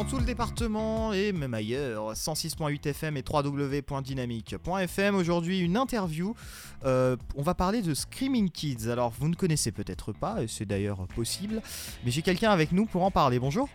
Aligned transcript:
dans 0.00 0.06
tout 0.06 0.18
le 0.18 0.24
département 0.24 1.12
et 1.12 1.30
même 1.32 1.52
ailleurs. 1.52 2.14
106.8 2.14 2.88
FM 2.88 3.18
et 3.18 3.24
www.dynamique.fm. 3.28 5.14
Aujourd'hui, 5.14 5.60
une 5.60 5.76
interview. 5.76 6.34
Euh, 6.86 7.16
on 7.36 7.42
va 7.42 7.52
parler 7.52 7.82
de 7.82 7.92
Screaming 7.92 8.48
Kids. 8.50 8.88
Alors, 8.90 9.10
vous 9.10 9.28
ne 9.28 9.34
connaissez 9.34 9.72
peut-être 9.72 10.12
pas, 10.12 10.42
et 10.42 10.48
c'est 10.48 10.64
d'ailleurs 10.64 11.06
possible, 11.14 11.60
mais 12.02 12.10
j'ai 12.10 12.22
quelqu'un 12.22 12.50
avec 12.50 12.72
nous 12.72 12.86
pour 12.86 13.02
en 13.02 13.10
parler. 13.10 13.38
Bonjour. 13.38 13.68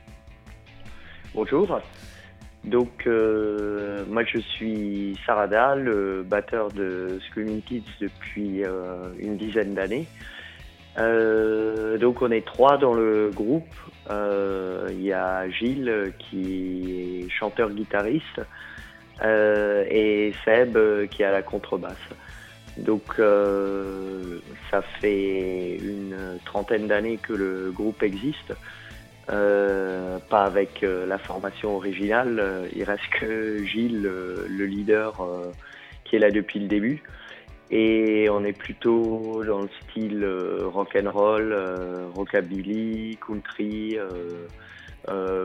Bonjour. 1.36 1.80
Donc, 2.64 3.06
euh, 3.06 4.04
moi 4.10 4.24
je 4.24 4.40
suis 4.40 5.20
Sarada, 5.28 5.76
le 5.76 6.24
batteur 6.24 6.72
de 6.72 7.20
Screaming 7.30 7.62
Kids 7.62 7.84
depuis 8.02 8.64
euh, 8.64 9.10
une 9.20 9.38
dizaine 9.38 9.76
d'années. 9.76 10.08
Euh, 10.98 11.98
donc, 11.98 12.22
on 12.22 12.32
est 12.32 12.46
trois 12.46 12.78
dans 12.78 12.94
le 12.94 13.32
groupe. 13.34 13.74
Il 14.10 15.02
y 15.02 15.14
a 15.14 15.50
Gilles 15.50 16.14
qui 16.20 17.24
est 17.26 17.30
chanteur-guitariste 17.30 18.42
et 19.24 20.34
Seb 20.44 20.78
qui 21.10 21.24
à 21.24 21.32
la 21.32 21.42
contrebasse. 21.42 21.98
Donc, 22.78 23.16
ça 24.70 24.82
fait 25.02 25.78
une 25.78 26.16
trentaine 26.46 26.88
d'années 26.88 27.18
que 27.18 27.34
le 27.34 27.72
groupe 27.72 28.04
existe. 28.04 28.54
Euh, 29.32 30.20
pas 30.30 30.44
avec 30.44 30.84
euh, 30.84 31.08
la 31.08 31.18
formation 31.18 31.76
originale. 31.76 32.40
Euh, 32.40 32.68
il 32.76 32.84
reste 32.84 33.08
que 33.20 33.64
Gilles, 33.66 34.04
le 34.04 34.66
leader, 34.66 35.24
qui 36.04 36.16
est 36.16 36.20
là 36.20 36.32
depuis 36.32 36.60
le 36.60 36.68
début. 36.68 37.04
Et 37.72 38.30
on 38.30 38.44
est 38.44 38.54
plutôt 38.54 39.44
dans 39.44 39.62
le 39.62 39.70
style 39.82 40.26
rock 40.66 40.96
and 40.96 41.10
roll, 41.10 41.56
rockabilly, 42.14 43.18
country, 43.26 43.98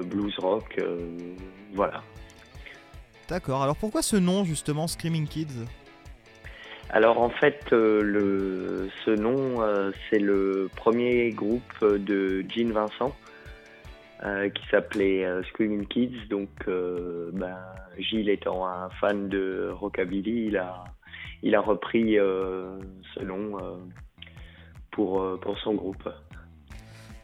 blues 0.04 0.38
rock, 0.38 0.78
voilà. 1.72 2.02
D'accord. 3.28 3.62
Alors 3.62 3.76
pourquoi 3.76 4.02
ce 4.02 4.16
nom 4.16 4.44
justement, 4.44 4.86
Screaming 4.86 5.26
Kids? 5.26 5.64
Alors 6.90 7.22
en 7.22 7.30
fait, 7.30 7.70
le, 7.70 8.90
ce 9.04 9.12
nom, 9.12 9.64
c'est 10.10 10.18
le 10.18 10.68
premier 10.76 11.30
groupe 11.30 11.82
de 11.82 12.44
Gene 12.48 12.72
Vincent, 12.72 13.14
euh, 14.22 14.50
qui 14.50 14.62
s'appelait 14.68 15.24
euh, 15.24 15.42
Screaming 15.44 15.86
Kids. 15.86 16.28
Donc, 16.28 16.50
euh, 16.68 17.30
ben, 17.32 17.56
Gilles 17.96 18.28
étant 18.28 18.66
un 18.66 18.90
fan 19.00 19.30
de 19.30 19.70
rockabilly, 19.72 20.48
il 20.48 20.58
a, 20.58 20.84
il 21.42 21.54
a 21.54 21.60
repris 21.60 22.16
ce 22.16 23.20
nom 23.22 23.56
pour, 24.90 25.40
pour 25.40 25.58
son 25.58 25.74
groupe. 25.74 26.08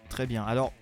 Très 0.09 0.27
bien. 0.27 0.43
Alors, 0.45 0.73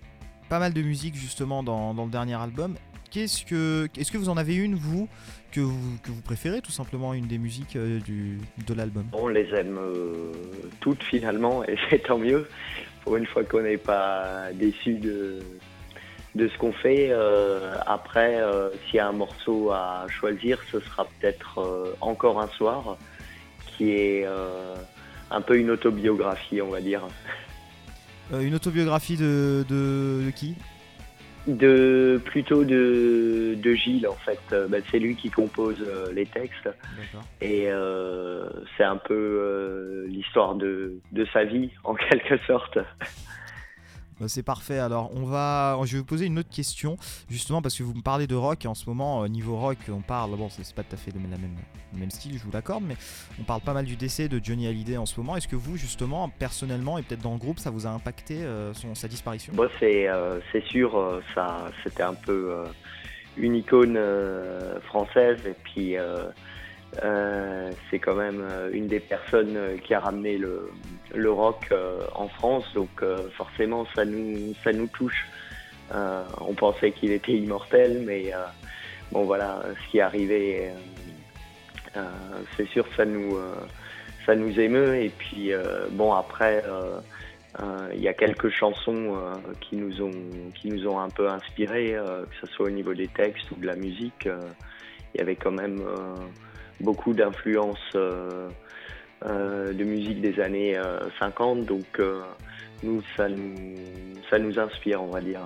pas 0.49 0.59
mal 0.59 0.73
de 0.73 0.81
musique 0.81 1.15
justement 1.15 1.63
dans, 1.63 1.93
dans 1.93 2.05
le 2.05 2.11
dernier 2.11 2.35
album. 2.35 2.75
Qu'est-ce 3.11 3.45
que, 3.45 3.87
est-ce 3.97 4.11
que 4.11 4.17
vous 4.17 4.29
en 4.29 4.37
avez 4.37 4.55
une, 4.55 4.75
vous, 4.75 5.07
que 5.51 5.61
vous, 5.61 5.97
que 6.03 6.11
vous 6.11 6.21
préférez 6.21 6.61
tout 6.61 6.71
simplement, 6.71 7.13
une 7.13 7.27
des 7.27 7.37
musiques 7.37 7.77
du, 7.77 8.39
de 8.67 8.73
l'album? 8.73 9.05
On 9.13 9.29
les 9.29 9.47
aime 9.53 9.79
toutes 10.81 11.03
finalement, 11.03 11.63
et 11.63 11.77
c'est 11.89 12.03
tant 12.03 12.17
mieux. 12.17 12.47
Pour 13.03 13.17
une 13.17 13.25
fois 13.25 13.43
qu'on 13.43 13.61
n'est 13.61 13.77
pas 13.77 14.51
déçu 14.53 14.95
de, 14.95 15.39
de 16.35 16.49
ce 16.49 16.57
qu'on 16.57 16.73
fait. 16.73 17.07
Euh, 17.09 17.75
après, 17.87 18.41
euh, 18.41 18.69
s'il 18.85 18.95
y 18.95 18.99
a 18.99 19.07
un 19.07 19.13
morceau 19.13 19.71
à 19.71 20.05
choisir, 20.09 20.59
ce 20.71 20.79
sera 20.79 21.05
peut-être 21.05 21.59
euh, 21.59 21.95
encore 22.01 22.41
un 22.41 22.47
soir, 22.47 22.97
qui 23.65 23.91
est 23.91 24.25
un 25.31 25.41
peu 25.41 25.57
une 25.57 25.71
autobiographie, 25.71 26.61
on 26.61 26.69
va 26.69 26.79
dire. 26.79 27.01
une 28.31 28.55
autobiographie 28.55 29.17
de, 29.17 29.65
de, 29.67 30.31
qui? 30.31 30.55
De 31.47 32.21
plutôt 32.23 32.63
de, 32.63 33.55
de 33.61 33.73
Gilles 33.73 34.07
en 34.07 34.15
fait 34.15 34.39
bah, 34.69 34.77
c'est 34.89 34.97
lui 34.97 35.15
qui 35.15 35.29
compose 35.29 35.85
les 36.13 36.25
textes 36.25 36.69
et 37.41 37.67
c'est 38.77 38.83
un 38.83 38.95
peu 38.95 40.05
l'histoire 40.07 40.55
de, 40.55 40.99
de 41.11 41.27
sa 41.33 41.43
vie 41.43 41.69
en 41.83 41.93
quelque 42.09 42.37
sorte 42.47 42.79
c'est 44.27 44.43
parfait. 44.43 44.79
Alors, 44.79 45.11
on 45.15 45.25
va, 45.25 45.77
je 45.83 45.93
vais 45.93 45.99
vous 45.99 46.05
poser 46.05 46.25
une 46.25 46.39
autre 46.39 46.49
question, 46.49 46.97
justement 47.29 47.61
parce 47.61 47.77
que 47.77 47.83
vous 47.83 47.93
me 47.93 48.01
parlez 48.01 48.27
de 48.27 48.35
rock. 48.35 48.65
Et 48.65 48.67
en 48.67 48.75
ce 48.75 48.89
moment, 48.89 49.23
euh, 49.23 49.27
niveau 49.27 49.57
rock, 49.57 49.77
on 49.89 50.01
parle. 50.01 50.35
Bon, 50.37 50.49
c'est 50.49 50.73
pas 50.73 50.83
tout 50.83 50.95
à 50.95 50.97
fait 50.97 51.11
le 51.11 51.19
même, 51.19 51.55
même 51.93 52.11
style, 52.11 52.37
je 52.37 52.43
vous 52.43 52.51
l'accorde, 52.51 52.83
mais 52.87 52.95
on 53.39 53.43
parle 53.43 53.61
pas 53.61 53.73
mal 53.73 53.85
du 53.85 53.95
décès 53.95 54.27
de 54.27 54.39
Johnny 54.43 54.67
Hallyday 54.67 54.97
en 54.97 55.05
ce 55.05 55.19
moment. 55.19 55.35
Est-ce 55.35 55.47
que 55.47 55.55
vous, 55.55 55.77
justement, 55.77 56.29
personnellement 56.29 56.97
et 56.97 57.03
peut-être 57.03 57.21
dans 57.21 57.33
le 57.33 57.39
groupe, 57.39 57.59
ça 57.59 57.69
vous 57.69 57.87
a 57.87 57.89
impacté 57.89 58.43
euh, 58.43 58.73
son, 58.73 58.95
sa 58.95 59.07
disparition? 59.07 59.53
Bon, 59.53 59.69
c'est 59.79 60.07
euh, 60.07 60.39
sûr, 60.67 61.21
ça, 61.33 61.71
c'était 61.83 62.03
un 62.03 62.13
peu 62.13 62.63
une 63.37 63.55
icône 63.55 63.99
française 64.87 65.39
et 65.45 65.55
puis. 65.63 65.95
C'est 67.89 67.99
quand 67.99 68.15
même 68.15 68.43
une 68.71 68.87
des 68.87 68.99
personnes 68.99 69.57
qui 69.83 69.93
a 69.93 69.99
ramené 69.99 70.37
le, 70.37 70.69
le 71.15 71.31
rock 71.31 71.67
euh, 71.71 72.01
en 72.13 72.27
France, 72.27 72.65
donc 72.73 72.89
euh, 73.01 73.29
forcément 73.31 73.85
ça 73.95 74.05
nous, 74.05 74.53
ça 74.63 74.71
nous 74.71 74.87
touche. 74.87 75.25
Euh, 75.93 76.23
on 76.41 76.53
pensait 76.53 76.91
qu'il 76.91 77.11
était 77.11 77.33
immortel, 77.33 78.03
mais 78.05 78.31
bon 79.11 79.23
voilà, 79.23 79.63
ce 79.83 79.91
qui 79.91 79.97
est 79.99 80.01
arrivé, 80.01 80.71
c'est 82.57 82.67
sûr 82.69 82.85
ça 82.97 83.05
nous, 83.05 83.37
ça 84.25 84.35
nous 84.35 84.59
émeut. 84.59 84.95
Et 84.95 85.09
puis 85.09 85.51
bon 85.91 86.11
après, 86.11 86.63
il 87.93 87.99
y 87.99 88.07
a 88.07 88.13
quelques 88.13 88.49
chansons 88.49 89.15
qui 89.61 89.75
nous 89.75 90.01
ont, 90.01 90.11
qui 90.55 90.69
nous 90.69 90.87
ont 90.87 90.99
un 90.99 91.09
peu 91.09 91.29
inspirés, 91.29 91.91
que 91.93 92.47
ce 92.47 92.51
soit 92.51 92.65
au 92.65 92.71
niveau 92.71 92.95
des 92.95 93.07
textes 93.07 93.51
ou 93.51 93.55
de 93.55 93.67
la 93.67 93.75
musique. 93.75 94.27
Il 95.13 95.19
y 95.19 95.21
avait 95.21 95.35
quand 95.35 95.51
même 95.51 95.83
beaucoup 96.81 97.13
d'influences 97.13 97.95
euh, 99.23 99.73
de 99.73 99.83
musique 99.83 100.21
des 100.21 100.39
années 100.39 100.77
50. 101.19 101.57
Euh, 101.57 101.61
donc 101.63 101.85
euh, 101.99 102.21
nous 102.83 103.01
ça, 103.15 103.29
nous, 103.29 103.55
ça 104.29 104.37
nous 104.37 104.59
inspire, 104.59 105.01
on 105.01 105.07
va 105.07 105.21
dire. 105.21 105.39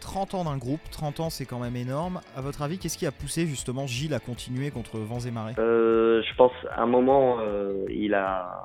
30 0.00 0.34
ans 0.34 0.44
d'un 0.44 0.56
groupe, 0.56 0.80
30 0.90 1.20
ans 1.20 1.30
c'est 1.30 1.44
quand 1.44 1.58
même 1.58 1.76
énorme. 1.76 2.20
À 2.36 2.40
votre 2.40 2.62
avis, 2.62 2.78
qu'est-ce 2.78 2.96
qui 2.96 3.06
a 3.06 3.10
poussé 3.10 3.46
justement 3.46 3.86
Gilles 3.86 4.14
à 4.14 4.20
continuer 4.20 4.70
contre 4.70 4.98
vents 4.98 5.18
et 5.18 5.30
marées? 5.30 5.54
Je 5.56 6.34
pense 6.36 6.52
à 6.70 6.82
un 6.82 6.86
moment, 6.86 7.38
il 7.90 8.14
a 8.14 8.64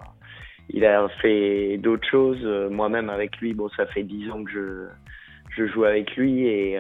il 0.69 0.85
a 0.85 1.09
fait 1.21 1.77
d'autres 1.77 2.07
choses. 2.07 2.43
Moi-même 2.69 3.09
avec 3.09 3.37
lui, 3.37 3.53
bon, 3.53 3.67
ça 3.75 3.87
fait 3.87 4.03
10 4.03 4.29
ans 4.29 4.43
que 4.43 4.51
je, 4.51 4.87
je 5.57 5.67
joue 5.67 5.85
avec 5.85 6.15
lui 6.15 6.45
et 6.45 6.79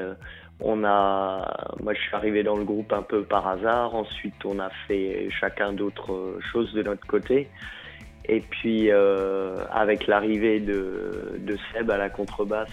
on 0.59 0.83
a, 0.83 1.75
moi 1.81 1.93
je 1.93 1.99
suis 1.99 2.15
arrivé 2.15 2.43
dans 2.43 2.57
le 2.57 2.65
groupe 2.65 2.91
un 2.93 3.01
peu 3.01 3.23
par 3.23 3.47
hasard. 3.47 3.95
Ensuite, 3.95 4.45
on 4.45 4.59
a 4.59 4.69
fait 4.87 5.29
chacun 5.31 5.73
d'autres 5.73 6.37
choses 6.51 6.73
de 6.73 6.83
notre 6.83 7.05
côté. 7.07 7.47
Et 8.25 8.41
puis, 8.41 8.91
euh, 8.91 9.65
avec 9.71 10.05
l'arrivée 10.05 10.59
de, 10.59 11.39
de, 11.39 11.57
Seb 11.73 11.89
à 11.89 11.97
la 11.97 12.09
contrebasse, 12.09 12.69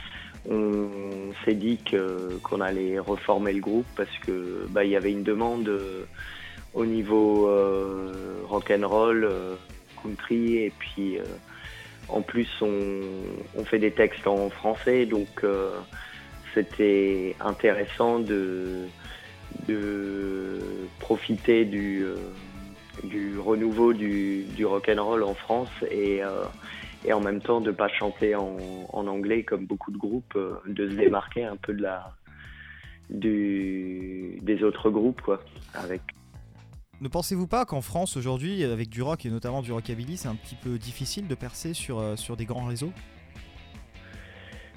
on 0.49 1.33
s'est 1.45 1.55
dit 1.55 1.79
qu'on 1.91 2.61
allait 2.61 2.99
reformer 2.99 3.55
le 3.55 3.61
groupe 3.61 3.87
parce 3.97 4.17
que 4.19 4.67
bah, 4.69 4.85
il 4.85 4.91
y 4.91 4.97
avait 4.97 5.13
une 5.13 5.23
demande 5.23 5.69
euh, 5.69 6.05
au 6.75 6.85
niveau 6.85 7.49
euh, 7.49 8.13
rock 8.45 8.71
and 8.71 8.87
roll, 8.87 9.25
euh, 9.25 9.55
country, 10.03 10.59
et 10.59 10.73
puis 10.79 11.19
en 12.09 12.21
plus 12.21 12.49
on, 12.61 13.01
on, 13.57 13.65
fait 13.65 13.79
des 13.79 13.91
textes 13.91 14.27
en 14.27 14.51
français, 14.51 15.07
donc 15.07 15.43
c'était 16.56 17.37
intéressant 17.39 18.19
de, 18.19 18.87
de 19.69 20.59
profiter 21.00 21.67
du, 21.67 22.03
euh, 22.03 22.17
du 23.05 23.39
renouveau 23.39 23.93
du, 23.93 24.44
du 24.56 24.65
rock 24.65 24.89
and 24.89 25.05
roll 25.05 25.22
en 25.22 25.34
France 25.34 25.69
et, 25.91 26.22
euh, 26.25 26.44
et 27.05 27.12
en 27.12 27.21
même 27.21 27.43
temps 27.43 27.61
de 27.61 27.71
pas 27.71 27.89
chanter 27.89 28.34
en, 28.34 28.49
anglais 28.93 29.43
comme 29.44 29.67
beaucoup 29.67 29.91
de 29.91 29.99
groupes, 29.99 30.34
euh, 30.37 30.55
de 30.67 30.89
se 30.89 30.94
démarquer 30.94 31.44
un 31.44 31.56
peu 31.56 31.75
de 31.75 31.83
la 31.83 32.12
des 33.08 34.64
autres 34.64 34.91
groupes 34.91 35.20
quoi. 35.20 35.41
Avec 35.75 36.00
ne 37.03 37.08
pensez-vous 37.08 37.47
pas 37.47 37.67
qu'en 37.67 37.82
France 37.82 38.17
aujourd'hui, 38.17 38.64
avec 38.64 38.88
du 38.88 39.03
rock 39.03 39.26
et 39.26 39.31
notamment 39.31 39.61
du 39.61 39.70
rockabilly, 39.70 40.17
c'est 40.17 40.29
un 40.29 40.35
petit 40.35 40.55
peu 40.55 40.79
difficile 40.79 41.29
de 41.29 41.35
percer 41.35 41.75
sur, 41.75 42.19
sur 42.19 42.38
des 42.38 42.47
grands 42.47 42.64
réseaux? 42.64 42.91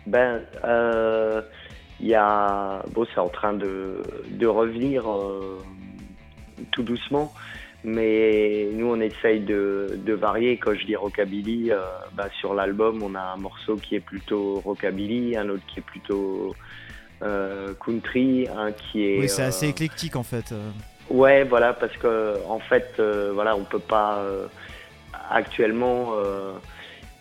Ben, 0.09 0.41
euh, 0.65 1.43
il 1.99 2.07
y 2.07 2.15
a, 2.15 2.81
bon, 2.93 3.05
c'est 3.13 3.19
en 3.19 3.29
train 3.29 3.53
de, 3.53 4.01
de 4.31 4.47
revenir 4.47 5.07
euh, 5.07 5.61
tout 6.71 6.81
doucement, 6.81 7.31
mais 7.83 8.69
nous 8.73 8.87
on 8.87 8.99
essaye 8.99 9.41
de, 9.41 9.99
de 10.03 10.13
varier. 10.13 10.57
Quand 10.57 10.73
je 10.73 10.83
dis 10.85 10.95
rockabilly, 10.95 11.71
euh, 11.71 11.81
bah, 12.13 12.27
sur 12.39 12.55
l'album 12.55 13.03
on 13.03 13.13
a 13.13 13.21
un 13.21 13.37
morceau 13.37 13.75
qui 13.75 13.95
est 13.97 13.99
plutôt 13.99 14.61
rockabilly, 14.65 15.37
un 15.37 15.47
autre 15.49 15.63
qui 15.67 15.79
est 15.79 15.83
plutôt 15.83 16.55
euh, 17.21 17.75
country, 17.85 18.47
un 18.47 18.71
qui 18.71 19.05
est. 19.05 19.19
Oui, 19.19 19.29
c'est 19.29 19.43
assez 19.43 19.67
éclectique 19.67 20.15
en 20.15 20.23
fait. 20.23 20.55
Ouais, 21.11 21.43
voilà, 21.43 21.73
parce 21.73 21.95
que 21.97 22.37
en 22.47 22.59
fait, 22.59 22.99
voilà, 23.33 23.55
on 23.55 23.63
peut 23.63 23.77
pas 23.77 24.23
actuellement 25.29 26.13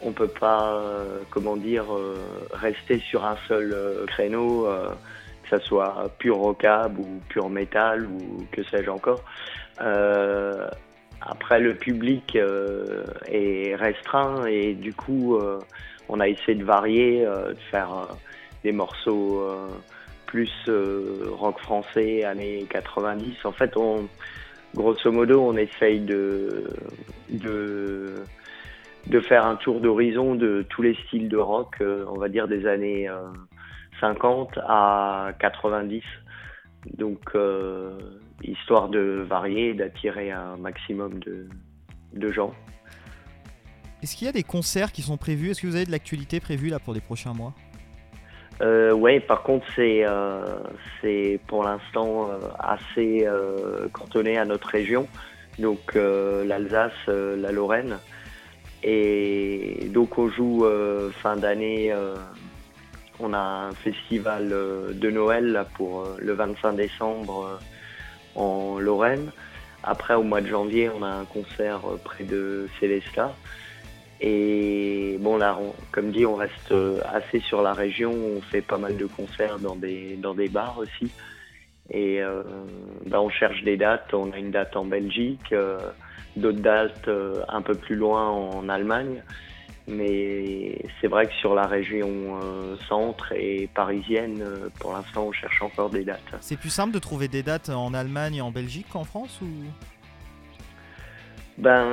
on 0.02 0.12
peut 0.12 0.28
pas, 0.28 0.74
euh, 0.74 1.20
comment 1.30 1.56
dire, 1.56 1.92
euh, 1.92 2.16
rester 2.52 2.98
sur 2.98 3.24
un 3.24 3.36
seul 3.48 3.72
euh, 3.72 4.06
créneau. 4.06 4.66
que 5.42 5.56
ça 5.56 5.64
soit 5.64 6.10
pur 6.18 6.36
rockab 6.36 6.98
ou 6.98 7.20
pur 7.30 7.48
métal 7.48 8.04
ou 8.06 8.46
que 8.52 8.62
sais-je 8.64 8.90
encore. 8.90 9.22
après, 11.20 11.58
le 11.58 11.74
public 11.74 12.36
est 12.36 13.74
restreint 13.74 14.44
et 14.44 14.74
du 14.74 14.92
coup, 14.92 15.38
on 16.10 16.20
a 16.20 16.28
essayé 16.28 16.54
de 16.54 16.64
varier, 16.64 17.24
de 17.24 17.56
faire 17.70 18.08
des 18.62 18.72
morceaux 18.72 19.42
plus 20.26 20.52
rock 20.68 21.58
français 21.60 22.24
années 22.24 22.66
90. 22.68 23.46
En 23.46 23.52
fait, 23.52 23.74
on, 23.78 24.06
grosso 24.74 25.10
modo, 25.10 25.40
on 25.40 25.56
essaye 25.56 26.00
de, 26.00 26.68
de, 27.30 28.16
de 29.06 29.20
faire 29.20 29.46
un 29.46 29.56
tour 29.56 29.80
d'horizon 29.80 30.34
de 30.34 30.64
tous 30.68 30.82
les 30.82 30.94
styles 31.06 31.28
de 31.28 31.36
rock, 31.36 31.76
euh, 31.80 32.04
on 32.08 32.18
va 32.18 32.28
dire 32.28 32.48
des 32.48 32.66
années 32.66 33.08
50 34.00 34.56
euh, 34.56 34.60
à 34.66 35.30
90. 35.40 36.02
Donc, 36.96 37.20
euh, 37.34 37.98
histoire 38.42 38.88
de 38.88 39.24
varier, 39.28 39.74
d'attirer 39.74 40.30
un 40.30 40.56
maximum 40.56 41.18
de, 41.20 41.48
de 42.12 42.32
gens. 42.32 42.52
Est-ce 44.02 44.14
qu'il 44.14 44.26
y 44.26 44.28
a 44.28 44.32
des 44.32 44.44
concerts 44.44 44.92
qui 44.92 45.02
sont 45.02 45.16
prévus? 45.16 45.50
Est-ce 45.50 45.62
que 45.62 45.66
vous 45.66 45.76
avez 45.76 45.86
de 45.86 45.90
l'actualité 45.90 46.38
prévue 46.38 46.68
là 46.68 46.78
pour 46.78 46.94
les 46.94 47.00
prochains 47.00 47.32
mois? 47.32 47.54
Euh, 48.60 48.92
Oui, 48.92 49.20
par 49.20 49.42
contre, 49.42 49.66
c'est 49.74 50.04
c'est 51.00 51.40
pour 51.46 51.64
l'instant 51.64 52.30
assez 52.58 53.26
cantonné 53.92 54.38
à 54.38 54.44
notre 54.44 54.68
région, 54.68 55.08
donc 55.58 55.94
l'Alsace, 55.94 56.92
la 57.08 57.50
Lorraine. 57.50 57.98
Et 58.82 59.88
donc 59.92 60.19
on 60.19 60.28
joue 60.28 60.64
euh, 60.64 61.10
fin 61.10 61.36
d'année, 61.36 61.92
euh, 61.92 62.14
on 63.19 63.32
a 63.32 63.38
un 63.38 63.72
festival 63.72 64.50
euh, 64.52 64.92
de 64.92 65.10
Noël 65.10 65.66
pour 65.75 66.06
le 66.19 66.32
25 66.32 66.72
décembre 66.72 67.58
en 68.34 68.78
Lorraine. 68.78 69.32
Après 69.82 70.14
au 70.14 70.22
mois 70.22 70.40
de 70.40 70.48
janvier 70.48 70.90
on 70.90 71.02
a 71.02 71.08
un 71.08 71.25
concert 71.25 71.80
près 72.04 72.25
de 72.25 72.69
Célestat. 72.78 73.34
Et 74.20 75.16
bon 75.20 75.36
là, 75.36 75.56
comme 75.92 76.10
dit, 76.10 76.26
on 76.26 76.34
reste 76.34 76.74
assez 77.04 77.38
sur 77.38 77.62
la 77.62 77.72
région, 77.72 78.12
on 78.12 78.40
fait 78.40 78.62
pas 78.62 78.76
mal 78.76 78.96
de 78.96 79.06
concerts 79.06 79.60
dans 79.60 79.76
des, 79.76 80.16
dans 80.16 80.34
des 80.34 80.48
bars 80.48 80.76
aussi. 80.78 81.12
Et 81.90 82.20
bah, 83.06 83.20
on 83.20 83.31
cherche 83.31 83.62
des 83.62 83.76
dates, 83.76 84.12
on 84.12 84.31
a 84.32 84.38
une 84.38 84.50
date 84.50 84.76
en 84.76 84.85
Belgique 84.85 85.55
d'autres 86.38 86.61
dates 86.61 87.08
euh, 87.08 87.43
un 87.49 87.62
peu 87.62 87.75
plus 87.75 87.96
loin 87.96 88.29
en 88.29 88.69
Allemagne. 88.69 89.23
Mais 89.87 90.82
c'est 91.00 91.06
vrai 91.06 91.26
que 91.26 91.32
sur 91.35 91.55
la 91.55 91.67
région 91.67 92.38
euh, 92.43 92.76
centre 92.88 93.32
et 93.32 93.70
parisienne, 93.75 94.43
euh, 94.43 94.69
pour 94.81 94.93
l'instant, 94.93 95.25
on 95.29 95.32
cherche 95.32 95.62
encore 95.62 95.88
des 95.88 96.05
dates. 96.05 96.20
C'est 96.40 96.58
plus 96.58 96.70
simple 96.70 96.93
de 96.93 96.99
trouver 96.99 97.29
des 97.29 97.43
dates 97.43 97.70
en 97.70 97.94
Allemagne 97.94 98.37
et 98.37 98.41
en 98.43 98.50
Belgique 98.50 98.87
qu'en 98.91 99.05
France 99.05 99.41
ou? 99.41 99.46
Ben, 101.56 101.87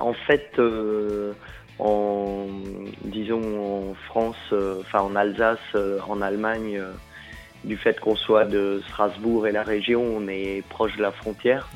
en 0.00 0.14
fait, 0.14 0.58
en 1.78 2.46
disons 3.04 3.90
en 3.90 3.94
France, 4.06 4.54
enfin 4.80 5.00
en 5.00 5.14
Alsace, 5.14 5.58
en 6.08 6.22
Allemagne, 6.22 6.80
du 7.64 7.76
fait 7.76 7.98
qu'on 7.98 8.16
soit 8.16 8.44
de 8.44 8.80
Strasbourg 8.88 9.46
et 9.46 9.52
la 9.52 9.62
région, 9.62 10.02
on 10.02 10.28
est 10.28 10.62
proche 10.68 10.96
de 10.96 11.02
la 11.02 11.12
frontière. 11.12 11.68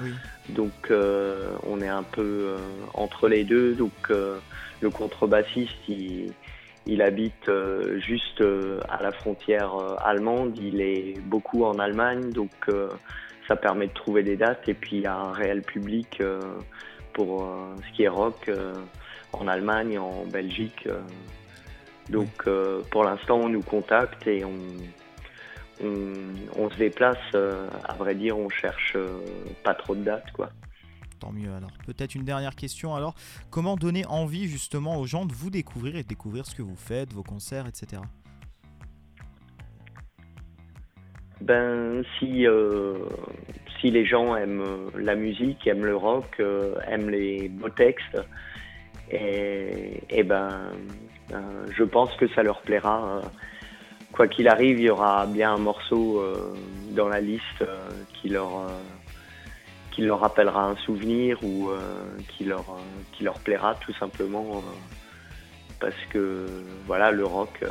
Donc 0.49 0.91
euh, 0.91 1.51
on 1.67 1.81
est 1.81 1.89
un 1.89 2.03
peu 2.03 2.23
euh, 2.23 2.57
entre 2.95 3.29
les 3.29 3.45
deux. 3.45 3.75
Donc 3.75 3.93
euh, 4.11 4.39
le 4.81 4.91
contrebassiste, 4.91 5.77
il, 5.89 6.33
il 6.87 7.03
habite 7.03 7.51
juste 7.99 8.43
à 8.89 9.03
la 9.03 9.13
frontière 9.13 9.73
allemande. 10.05 10.59
Il 10.59 10.81
est 10.81 11.21
beaucoup 11.21 11.65
en 11.65 11.79
Allemagne, 11.79 12.31
donc 12.31 12.51
ça 13.47 13.57
permet 13.57 13.89
de 13.89 13.93
trouver 13.93 14.23
des 14.23 14.37
dates. 14.37 14.69
Et 14.69 14.75
puis 14.75 14.97
il 14.97 15.03
y 15.03 15.07
a 15.07 15.15
un 15.15 15.33
réel 15.33 15.63
public 15.63 16.23
pour 17.13 17.47
ce 17.87 17.97
qui 17.97 18.05
est 18.05 18.09
rock 18.09 18.51
en 19.35 19.47
Allemagne, 19.47 19.99
en 19.99 20.25
Belgique. 20.25 20.89
Donc 22.09 22.49
pour 22.91 23.05
l'instant, 23.05 23.41
on 23.41 23.51
nous 23.51 23.63
contacte 23.63 24.27
et 24.27 24.43
on, 25.83 26.63
on, 26.63 26.71
se 26.71 26.77
déplace, 26.77 27.19
euh, 27.35 27.69
à 27.85 27.95
vrai 27.95 28.15
dire, 28.15 28.39
on 28.39 28.49
cherche 28.49 28.95
euh, 28.97 29.09
pas 29.65 29.75
trop 29.75 29.95
de 29.95 30.03
dates, 30.03 30.31
quoi. 30.33 30.51
Tant 31.19 31.33
mieux 31.33 31.53
alors. 31.53 31.71
Peut-être 31.87 32.15
une 32.15 32.25
dernière 32.25 32.55
question 32.55 32.95
alors. 32.95 33.15
Comment 33.51 33.77
donner 33.77 34.07
envie 34.07 34.49
justement 34.49 34.99
aux 34.99 35.07
gens 35.07 35.27
de 35.27 35.35
vous 35.35 35.51
découvrir 35.51 35.97
et 35.97 36.03
de 36.03 36.09
découvrir 36.09 36.47
ce 36.47 36.55
que 36.55 36.63
vous 36.63 36.77
faites, 36.77 37.13
vos 37.13 37.23
concerts, 37.23 37.67
etc. 37.67 38.03
Ben 41.43 42.03
si 42.19 42.47
euh, 42.47 42.99
si 43.81 43.91
les 43.91 44.05
gens 44.05 44.37
aiment 44.37 44.91
la 44.95 45.15
musique, 45.15 45.67
aiment 45.67 45.87
le 45.87 45.97
rock, 45.97 46.43
aiment 46.87 47.09
les 47.09 47.49
beaux 47.49 47.71
textes, 47.71 48.19
et, 49.11 50.03
et 50.11 50.23
ben 50.23 50.73
je 51.71 51.85
pense 51.85 52.15
que 52.17 52.29
ça 52.29 52.43
leur 52.43 52.61
plaira 52.61 53.23
quoi 54.13 54.29
qu'il 54.29 54.49
arrive, 54.49 54.79
il 54.79 54.85
y 54.85 54.91
aura 54.91 55.27
bien 55.27 55.55
un 55.55 55.59
morceau 55.59 56.21
euh, 56.21 56.55
dans 56.91 57.09
la 57.09 57.21
liste 57.21 57.63
euh, 57.63 57.89
qui 58.15 58.29
leur 58.29 58.61
euh, 58.61 58.69
qui 59.91 60.03
leur 60.03 60.21
rappellera 60.21 60.67
un 60.67 60.77
souvenir 60.77 61.43
ou 61.43 61.69
qui 62.29 62.45
leur 62.45 62.65
qui 63.13 63.25
leur 63.25 63.41
plaira 63.41 63.75
tout 63.75 63.93
simplement 63.95 64.63
parce 65.81 65.97
que 66.11 66.47
voilà 66.87 67.11
le 67.11 67.25
rock 67.25 67.65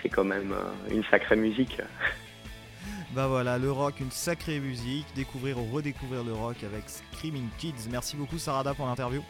c'est 0.00 0.08
quand 0.08 0.24
même 0.24 0.54
une 0.90 1.04
sacrée 1.04 1.36
musique. 1.36 1.78
Bah 3.12 3.26
voilà, 3.26 3.58
le 3.58 3.72
rock, 3.72 3.98
une 3.98 4.12
sacrée 4.12 4.60
musique. 4.60 5.04
Découvrir 5.16 5.58
ou 5.58 5.64
redécouvrir 5.74 6.22
le 6.22 6.32
rock 6.32 6.54
avec 6.62 6.84
Screaming 6.86 7.48
Kids. 7.58 7.88
Merci 7.90 8.16
beaucoup 8.16 8.38
Sarada 8.38 8.72
pour 8.72 8.86
l'interview. 8.86 9.20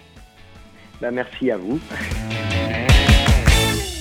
Bah 1.01 1.11
merci 1.11 1.51
à 1.51 1.57
vous. 1.57 1.81